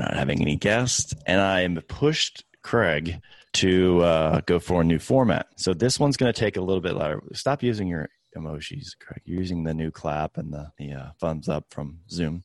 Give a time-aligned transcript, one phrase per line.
[0.00, 3.20] Not having any guests, and I pushed Craig
[3.52, 5.48] to uh, go for a new format.
[5.56, 7.22] So this one's going to take a little bit longer.
[7.34, 9.20] Stop using your emojis, Craig.
[9.26, 12.44] You're using the new clap and the, the uh, thumbs up from Zoom.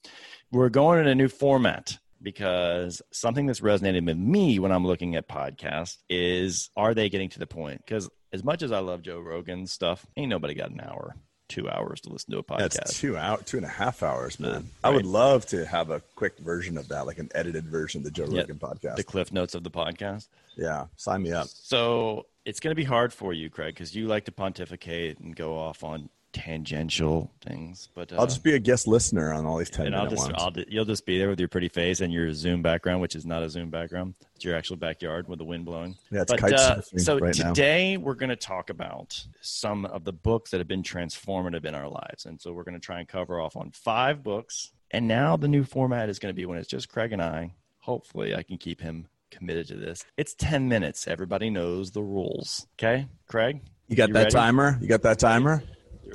[0.51, 5.15] We're going in a new format because something that's resonated with me when I'm looking
[5.15, 7.81] at podcasts is are they getting to the point?
[7.85, 11.15] Because as much as I love Joe Rogan's stuff, ain't nobody got an hour
[11.47, 12.73] two hours to listen to a podcast.
[12.73, 14.53] That's two out two and a half hours, man.
[14.53, 14.63] Right.
[14.83, 18.05] I would love to have a quick version of that, like an edited version of
[18.05, 18.95] the Joe yeah, Rogan podcast.
[18.95, 20.27] The cliff notes of the podcast.
[20.55, 21.47] Yeah, sign me up.
[21.47, 25.35] So it's going to be hard for you, Craig, because you like to pontificate and
[25.35, 27.87] go off on tangential things.
[27.95, 29.87] But uh, I'll just be a guest listener on all these ten.
[29.87, 32.61] And I'll just, I'll, you'll just be there with your pretty face and your Zoom
[32.61, 34.15] background, which is not a Zoom background.
[34.35, 35.95] It's your actual backyard with the wind blowing.
[36.11, 38.03] Yeah, it's but, kite uh, So right today now.
[38.03, 41.87] we're going to talk about some of the books that have been transformative in our
[41.87, 44.73] lives, and so we're going to try and cover off on five books.
[44.91, 47.53] And now the new format is going to be when it's just Craig and I.
[47.79, 50.03] Hopefully, I can keep him committed to this.
[50.17, 51.07] It's 10 minutes.
[51.07, 52.67] Everybody knows the rules.
[52.77, 53.61] Okay, Craig?
[53.87, 54.31] You got you that ready?
[54.31, 54.77] timer?
[54.81, 55.63] You got that timer?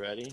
[0.00, 0.32] You ready?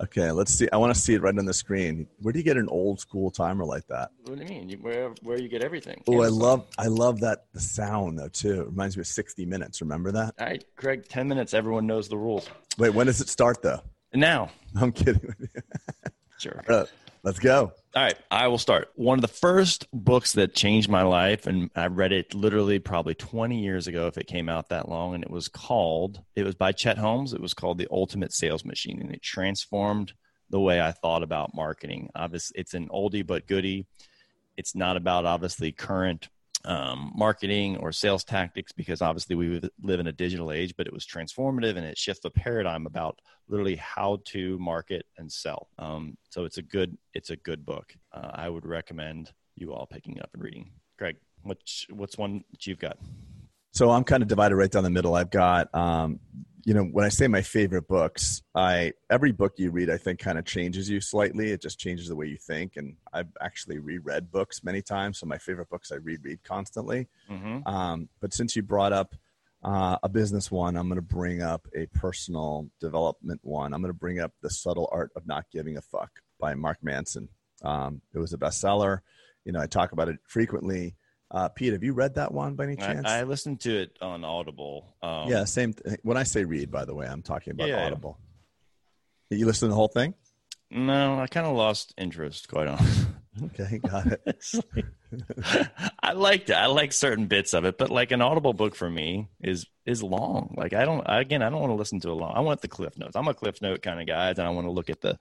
[0.00, 0.66] Okay, let's see.
[0.72, 2.06] I want to see it right on the screen.
[2.20, 4.12] Where do you get an old school timer like that?
[4.22, 4.68] What do you mean?
[4.70, 6.02] You, where where you get everything?
[6.08, 8.62] Oh, I love I love that the sound though too.
[8.62, 9.82] It reminds me of 60 minutes.
[9.82, 10.34] Remember that?
[10.40, 11.06] All right, Craig.
[11.06, 11.52] 10 minutes.
[11.52, 12.48] Everyone knows the rules.
[12.78, 13.82] Wait, when does it start though?
[14.14, 14.48] Now.
[14.74, 15.34] I'm kidding.
[16.38, 16.62] sure.
[17.24, 17.72] Let's go.
[17.96, 18.90] All right, I will start.
[18.96, 23.14] One of the first books that changed my life, and I read it literally probably
[23.14, 26.54] 20 years ago if it came out that long, and it was called, it was
[26.54, 27.32] by Chet Holmes.
[27.32, 30.12] It was called The Ultimate Sales Machine, and it transformed
[30.50, 32.10] the way I thought about marketing.
[32.14, 33.86] Obviously, it's an oldie but goodie.
[34.56, 36.28] It's not about obviously current
[36.64, 40.92] um, marketing or sales tactics because obviously we live in a digital age, but it
[40.92, 45.68] was transformative and it shifts the paradigm about literally how to market and sell.
[45.78, 47.94] Um, so it's a good it's a good book.
[48.12, 50.70] Uh, I would recommend you all picking up and reading.
[50.98, 52.98] Greg, what's what's one that you've got?
[53.72, 55.14] So I'm kind of divided right down the middle.
[55.14, 56.20] I've got um,
[56.64, 60.18] you know when i say my favorite books i every book you read i think
[60.18, 61.50] kind of changes you slightly.
[61.50, 62.76] It just changes the way you think.
[62.76, 65.18] And i've actually reread books many times.
[65.18, 67.08] So my favorite books i reread constantly.
[67.30, 67.66] Mm-hmm.
[67.66, 69.14] um, but since you brought up
[69.62, 73.72] uh, a business one i'm going to bring up a personal development one.
[73.72, 76.78] I'm going to bring up the subtle art of not giving a fuck by mark
[76.82, 77.28] manson.
[77.62, 79.00] Um, it was a bestseller.
[79.44, 80.96] You know i talk about it frequently
[81.34, 83.06] uh, Pete, have you read that one by any chance?
[83.06, 84.94] I, I listened to it on Audible.
[85.02, 85.72] Um, yeah, same.
[85.72, 88.18] Th- when I say read, by the way, I'm talking about yeah, Audible.
[89.30, 89.38] Yeah.
[89.38, 90.14] You listen to the whole thing?
[90.70, 93.06] No, I kind of lost interest, quite honestly.
[93.46, 94.22] Okay, got it.
[94.24, 95.66] like,
[96.00, 96.52] I liked it.
[96.52, 100.04] I like certain bits of it, but like an Audible book for me is is
[100.04, 100.54] long.
[100.56, 101.02] Like I don't.
[101.04, 102.32] Again, I don't want to listen to a long.
[102.32, 103.16] I want the cliff notes.
[103.16, 105.18] I'm a cliff note kind of guy, and I want to look at the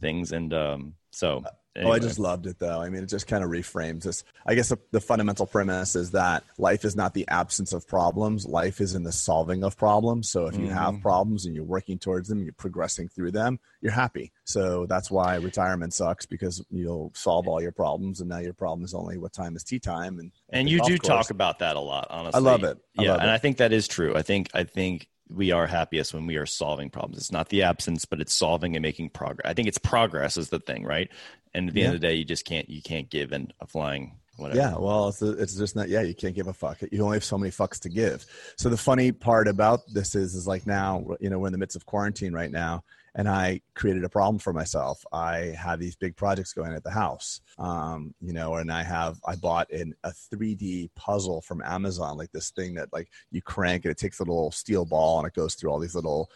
[0.00, 0.32] things.
[0.32, 1.90] And um, so Anyway.
[1.90, 2.80] Oh, I just loved it though.
[2.82, 4.24] I mean, it just kind of reframes this.
[4.44, 8.44] I guess the, the, fundamental premise is that life is not the absence of problems.
[8.44, 10.28] Life is in the solving of problems.
[10.28, 10.74] So if you mm-hmm.
[10.74, 14.32] have problems and you're working towards them, you're progressing through them, you're happy.
[14.44, 18.84] So that's why retirement sucks because you'll solve all your problems and now your problem
[18.84, 20.18] is only what time is tea time.
[20.18, 21.08] And, and you do course.
[21.08, 22.38] talk about that a lot, honestly.
[22.38, 22.78] I love it.
[22.98, 23.12] I yeah.
[23.12, 23.32] Love and it.
[23.32, 24.14] I think that is true.
[24.14, 27.18] I think, I think we are happiest when we are solving problems.
[27.18, 29.48] It's not the absence, but it's solving and making progress.
[29.48, 31.10] I think it's progress is the thing, right?
[31.54, 31.86] And at the yeah.
[31.86, 34.58] end of the day, you just can't you can't give in a flying whatever.
[34.58, 35.88] Yeah, well, it's, it's just not.
[35.88, 36.78] Yeah, you can't give a fuck.
[36.90, 38.24] You only have so many fucks to give.
[38.56, 41.58] So the funny part about this is, is like now, you know, we're in the
[41.58, 45.04] midst of quarantine right now, and I created a problem for myself.
[45.12, 49.18] I have these big projects going at the house, um, you know, and I have
[49.26, 53.84] I bought in a 3D puzzle from Amazon, like this thing that like you crank
[53.84, 56.30] and it takes a little steel ball and it goes through all these little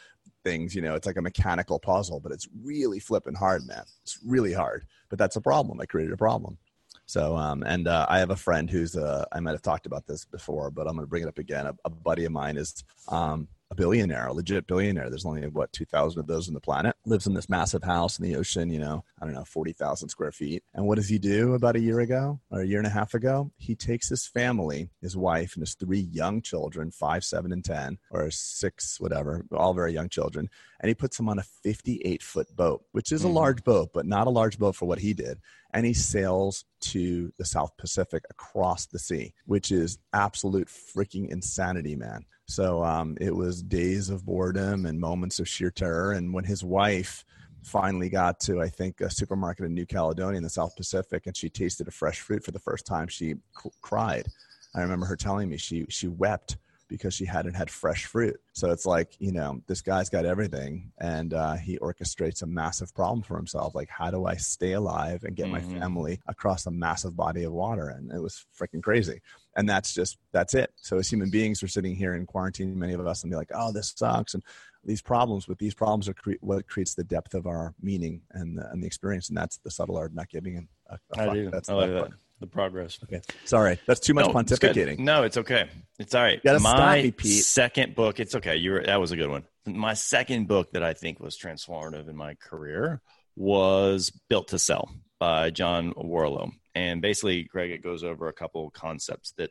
[0.45, 0.75] things.
[0.75, 3.85] You know, it's like a mechanical puzzle, but it's really flipping hard, man.
[4.03, 5.81] It's really hard, but that's a problem.
[5.81, 6.59] I created a problem.
[7.07, 10.07] So, um, and uh, I have a friend who's, uh, I might have talked about
[10.07, 11.67] this before, but I'm going to bring it up again.
[11.67, 15.11] A, a, buddy of mine is, um, a billionaire, a legit billionaire.
[15.11, 16.95] There's only what 2,000 of those on the planet.
[17.05, 18.71] Lives in this massive house in the ocean.
[18.71, 20.63] You know, I don't know, 40,000 square feet.
[20.75, 23.15] And what does he do about a year ago or a year and a half
[23.15, 23.51] ago?
[23.57, 27.99] He takes his family, his wife, and his three young children, five, seven, and ten,
[28.11, 30.49] or six, whatever, all very young children,
[30.81, 33.37] and he puts them on a 58 foot boat, which is a mm-hmm.
[33.37, 35.41] large boat, but not a large boat for what he did.
[35.77, 42.25] And sales to the South Pacific across the sea, which is absolute freaking insanity, man.
[42.47, 46.13] So um, it was days of boredom and moments of sheer terror.
[46.13, 47.25] And when his wife
[47.63, 51.37] finally got to, I think, a supermarket in New Caledonia in the South Pacific, and
[51.37, 54.29] she tasted a fresh fruit for the first time, she c- cried.
[54.75, 56.59] I remember her telling me she she wept
[56.89, 58.39] because she hadn't had fresh fruit.
[58.53, 62.95] So it's like, you know, this guy's got everything and uh, he orchestrates a massive
[62.95, 63.75] problem for himself.
[63.75, 65.73] Like, how do I stay alive and get mm-hmm.
[65.75, 67.89] my family across a massive body of water?
[67.89, 69.21] And it was freaking crazy.
[69.57, 70.73] And that's just, that's it.
[70.77, 73.51] So as human beings, we're sitting here in quarantine, many of us, and be like,
[73.55, 74.35] oh, this sucks.
[74.35, 74.43] And
[74.85, 78.57] these problems, but these problems are cre- what creates the depth of our meaning and
[78.57, 79.29] the, and the experience.
[79.29, 81.51] And that's the subtle art of not giving a, a I do.
[81.51, 82.01] That's I like that.
[82.01, 82.99] Part the progress.
[83.05, 83.21] Okay.
[83.45, 83.79] Sorry.
[83.87, 84.89] That's too much no, pontificating.
[84.89, 85.69] It's no, it's okay.
[85.99, 86.41] It's all right.
[86.61, 88.57] My me, second book, it's okay.
[88.57, 89.45] You were that was a good one.
[89.67, 93.01] My second book that I think was transformative in my career
[93.37, 96.53] was Built to Sell by John Warrillow.
[96.75, 99.51] And basically, Greg, it goes over a couple concepts that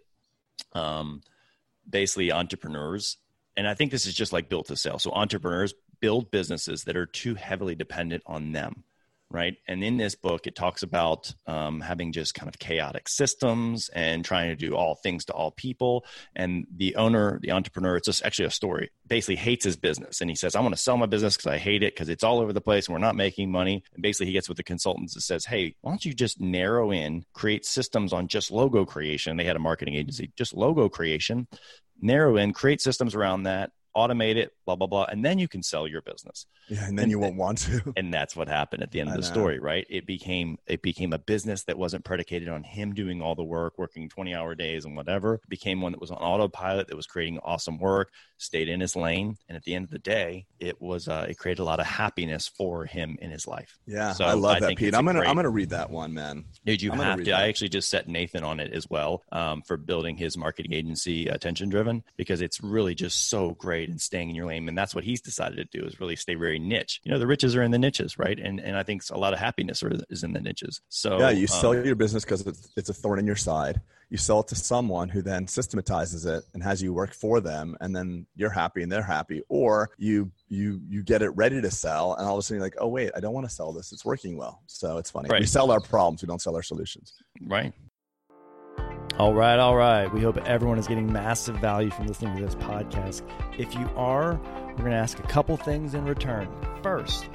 [0.74, 1.22] um,
[1.90, 3.18] basically entrepreneurs,
[3.58, 5.00] and I think this is just like built to sell.
[5.00, 8.84] So entrepreneurs build businesses that are too heavily dependent on them
[9.32, 9.56] right?
[9.68, 14.24] And in this book, it talks about um, having just kind of chaotic systems and
[14.24, 16.06] trying to do all things to all people.
[16.36, 20.22] And the owner, the entrepreneur, it's just actually a story, basically hates his business.
[20.22, 22.24] And he says, I want to sell my business because I hate it because it's
[22.24, 23.84] all over the place and we're not making money.
[23.94, 26.92] And basically, he gets with the consultants and says, Hey, why don't you just narrow
[26.92, 29.38] in, create systems on just logo creation?
[29.38, 31.48] They had a marketing agency, just logo creation
[32.02, 35.06] narrow in, create systems around that, automate it, blah, blah, blah.
[35.06, 36.46] And then you can sell your business.
[36.68, 36.86] Yeah.
[36.86, 37.82] And then and, you won't want to.
[37.98, 39.86] And that's what happened at the end of the story, right?
[39.90, 43.78] It became, it became a business that wasn't predicated on him doing all the work,
[43.78, 45.36] working 20 hour days and whatever.
[45.36, 48.96] It became one that was on autopilot, that was creating awesome work, stayed in his
[48.96, 49.38] lane.
[49.48, 51.86] And at the end of the day, it was, uh, it created a lot of
[51.86, 53.78] happiness for him in his life.
[53.86, 54.12] Yeah.
[54.14, 54.94] So I love I that, Pete.
[54.94, 56.46] I'm going to, I'm to read that one, man.
[56.66, 57.26] Dude, you I'm have to.
[57.26, 57.36] That.
[57.36, 61.28] I actually just set Nathan on it as well um, for building his marketing agency,
[61.28, 64.96] Attention Driven, because it's really just so great and staying in your lane and that's
[64.96, 67.02] what he's decided to do is really stay very niche.
[67.04, 68.38] You know the riches are in the niches right?
[68.40, 70.82] And and i think a lot of happiness are, is in the niches.
[70.90, 73.82] So yeah you um, sell your business because it's, it's a thorn in your side.
[74.10, 77.76] You sell it to someone who then systematizes it and has you work for them
[77.82, 81.72] and then you're happy and they're happy or you you you get it ready to
[81.72, 83.74] sell and all of a sudden you're like oh wait i don't want to sell
[83.74, 83.92] this.
[83.92, 84.62] It's working well.
[84.68, 85.30] So it's funny.
[85.30, 85.42] Right.
[85.42, 87.14] we sell our problems we don't sell our solutions.
[87.42, 87.74] Right
[89.18, 90.12] all right, all right.
[90.14, 93.22] We hope everyone is getting massive value from listening to this podcast.
[93.58, 94.40] If you are,
[94.72, 96.50] we're going to ask a couple things in return.
[96.84, 97.30] First,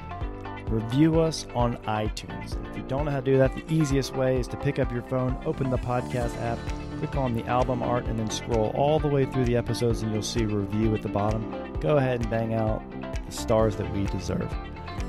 [0.67, 2.55] review us on iTunes.
[2.69, 4.91] If you don't know how to do that, the easiest way is to pick up
[4.91, 6.59] your phone, open the podcast app,
[6.99, 10.13] click on the album art, and then scroll all the way through the episodes, and
[10.13, 11.51] you'll see review at the bottom.
[11.79, 12.83] Go ahead and bang out
[13.25, 14.53] the stars that we deserve.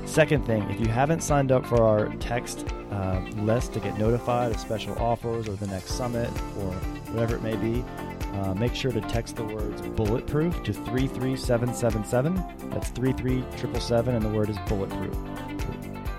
[0.05, 4.51] Second thing, if you haven't signed up for our text uh, list to get notified
[4.51, 6.29] of special offers or the next summit
[6.59, 6.71] or
[7.11, 7.83] whatever it may be,
[8.33, 12.35] uh, make sure to text the words bulletproof to 33777.
[12.69, 15.15] That's 33777, and the word is bulletproof.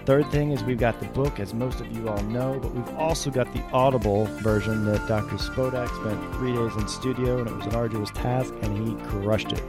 [0.06, 2.96] Third thing is we've got the book, as most of you all know, but we've
[2.96, 5.36] also got the Audible version that Dr.
[5.36, 9.52] Spodak spent three days in studio, and it was an arduous task, and he crushed
[9.52, 9.62] it.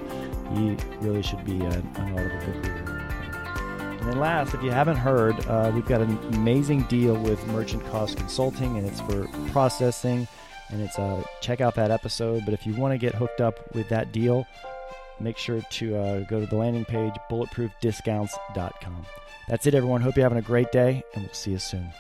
[0.54, 2.85] He really should be an, an Audible book reader.
[4.06, 7.84] And then last, if you haven't heard, uh, we've got an amazing deal with Merchant
[7.88, 10.28] Cost Consulting, and it's for processing.
[10.70, 12.46] And it's uh, check out that episode.
[12.46, 14.46] But if you want to get hooked up with that deal,
[15.20, 19.06] make sure to uh, go to the landing page bulletproofdiscounts.com.
[19.48, 20.02] That's it, everyone.
[20.02, 21.92] Hope you're having a great day, and we'll see you soon.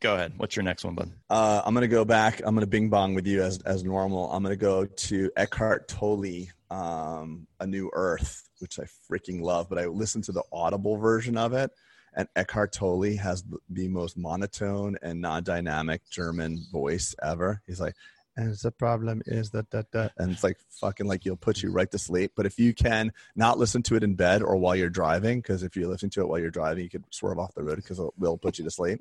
[0.00, 0.32] Go ahead.
[0.36, 1.12] What's your next one, bud?
[1.30, 2.40] Uh, I'm going to go back.
[2.44, 4.32] I'm going to bing bong with you as, as normal.
[4.32, 9.68] I'm going to go to Eckhart Tolle, um, A New Earth which I freaking love,
[9.68, 11.72] but I listened to the audible version of it.
[12.14, 17.60] And Eckhart Tolle has the most monotone and non-dynamic German voice ever.
[17.66, 17.96] He's like,
[18.36, 21.70] and the problem is that that that and it's like fucking like you'll put you
[21.70, 24.74] right to sleep but if you can not listen to it in bed or while
[24.74, 27.54] you're driving because if you're listening to it while you're driving you could swerve off
[27.54, 29.00] the road because it will put you to sleep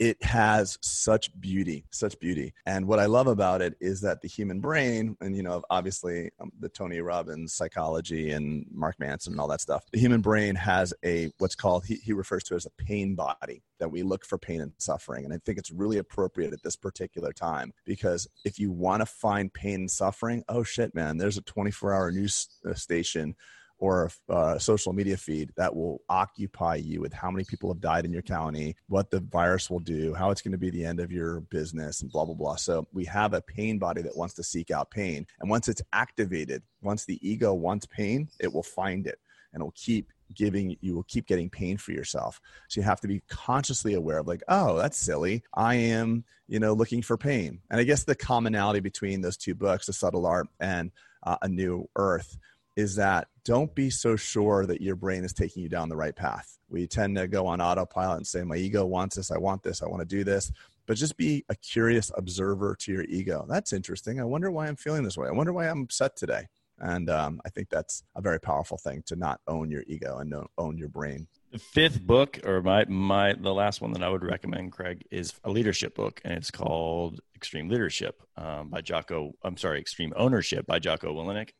[0.00, 2.54] it has such beauty, such beauty.
[2.64, 6.30] And what I love about it is that the human brain, and you know, obviously
[6.40, 10.54] um, the Tony Robbins psychology and Mark Manson and all that stuff, the human brain
[10.54, 14.24] has a what's called he, he refers to as a pain body that we look
[14.24, 15.26] for pain and suffering.
[15.26, 19.06] And I think it's really appropriate at this particular time because if you want to
[19.06, 23.36] find pain and suffering, oh shit, man, there's a 24 hour news uh, station
[23.80, 27.80] or a uh, social media feed that will occupy you with how many people have
[27.80, 30.84] died in your county, what the virus will do, how it's going to be the
[30.84, 32.56] end of your business, and blah, blah, blah.
[32.56, 35.26] So we have a pain body that wants to seek out pain.
[35.40, 39.18] And once it's activated, once the ego wants pain, it will find it
[39.52, 43.00] and it will keep giving you will keep getting pain for yourself so you have
[43.00, 47.16] to be consciously aware of like oh that's silly i am you know looking for
[47.16, 50.92] pain and i guess the commonality between those two books the subtle art and
[51.24, 52.38] uh, a new earth
[52.80, 56.16] is that don't be so sure that your brain is taking you down the right
[56.16, 56.58] path.
[56.68, 59.82] We tend to go on autopilot and say, My ego wants this, I want this,
[59.82, 60.50] I want to do this.
[60.86, 63.46] But just be a curious observer to your ego.
[63.48, 64.20] That's interesting.
[64.20, 65.28] I wonder why I'm feeling this way.
[65.28, 66.48] I wonder why I'm upset today.
[66.80, 70.34] And um, I think that's a very powerful thing to not own your ego and
[70.56, 71.28] own your brain.
[71.52, 75.34] The fifth book, or my my the last one that I would recommend, Craig, is
[75.44, 79.32] a leadership book, and it's called Extreme Leadership um, by Jocko.
[79.42, 81.50] I'm sorry, Extreme Ownership by Jocko Willink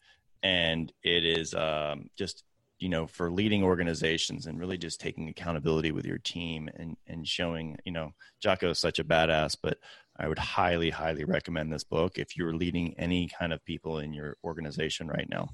[0.42, 2.44] and it is um, just
[2.78, 7.26] you know for leading organizations and really just taking accountability with your team and and
[7.26, 9.78] showing you know Jocko is such a badass, but
[10.18, 14.12] I would highly highly recommend this book if you're leading any kind of people in
[14.12, 15.49] your organization right now.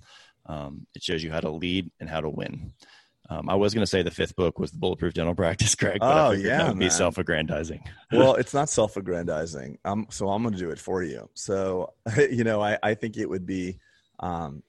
[0.47, 2.73] Um, it shows you how to lead and how to win.
[3.29, 5.99] Um, I was going to say the fifth book was the Bulletproof Dental Practice, Craig.
[6.01, 7.83] But oh yeah, that would be self-aggrandizing.
[8.13, 9.79] well, it's not self-aggrandizing.
[9.85, 11.29] Um, so I'm going to do it for you.
[11.35, 11.93] So
[12.31, 13.79] you know, I, I think it would be
[14.21, 14.63] um,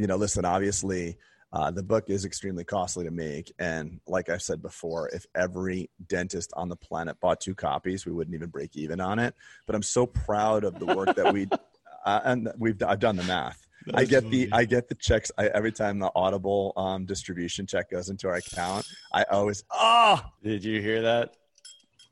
[0.00, 1.18] you know, listen, obviously,
[1.52, 3.52] uh, the book is extremely costly to make.
[3.58, 8.12] And like I said before, if every dentist on the planet bought two copies, we
[8.12, 9.34] wouldn't even break even on it.
[9.66, 11.48] But I'm so proud of the work that we,
[12.06, 13.66] uh, and we've, I've done the math.
[13.84, 14.46] That's I get funny.
[14.46, 18.28] the I get the checks I, every time the Audible um, distribution check goes into
[18.28, 18.86] our account.
[19.12, 20.22] I always oh.
[20.42, 21.36] Did you hear that?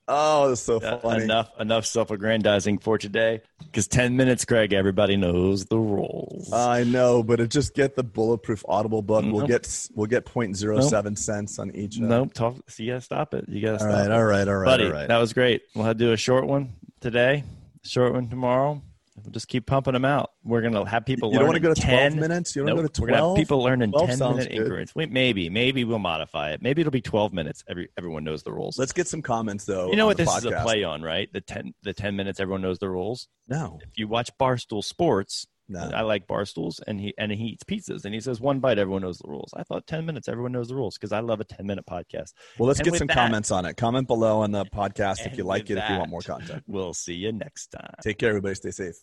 [0.09, 1.25] Oh, that's so uh, funny.
[1.25, 3.43] Enough, enough self-aggrandizing for today.
[3.59, 4.73] Because ten minutes, Craig.
[4.73, 6.51] Everybody knows the rules.
[6.53, 9.25] I know, but it just get the bulletproof Audible book.
[9.25, 9.35] Nope.
[9.35, 11.19] We'll get we'll get 0.07 nope.
[11.19, 12.01] cents on each.
[12.01, 12.33] Uh, nope.
[12.33, 12.57] Talk.
[12.69, 13.45] So you gotta stop it.
[13.49, 13.81] You gotta.
[13.81, 13.91] stop.
[13.91, 14.07] All right.
[14.07, 14.13] It.
[14.13, 14.49] All right.
[14.49, 14.65] All right.
[14.65, 15.09] Buddy, all right.
[15.09, 15.63] that was great.
[15.75, 17.45] We'll have to do a short one today,
[17.83, 18.83] short one tomorrow.
[19.25, 20.31] We'll just keep pumping them out.
[20.45, 21.33] We're gonna have people.
[21.33, 22.55] You don't want to go to 10, twelve minutes.
[22.57, 23.09] You don't nope, go to twelve.
[23.09, 24.95] We're gonna have people learn in ten minute increments.
[24.95, 26.63] Wait, maybe, maybe we'll modify it.
[26.63, 27.65] Maybe it'll be twelve minutes.
[27.69, 28.79] Every everyone knows the rules.
[28.79, 29.91] Let's get some comments though.
[29.91, 30.39] You know what this podcast.
[30.39, 31.33] is a play on, right?
[31.33, 32.41] The ten the ten minutes.
[32.41, 33.29] Everyone knows the rules.
[33.47, 33.79] No.
[33.83, 35.91] If you watch Barstool Sports, no.
[35.95, 39.03] I like barstools, and he and he eats pizzas, and he says one bite, everyone
[39.03, 39.53] knows the rules.
[39.55, 42.33] I thought ten minutes, everyone knows the rules because I love a ten minute podcast.
[42.59, 43.77] Well, let's and get some that, comments on it.
[43.77, 45.77] Comment below on the podcast if you like it.
[45.77, 47.93] If you want more content, we'll see you next time.
[48.03, 48.55] Take care, everybody.
[48.55, 48.95] Stay safe.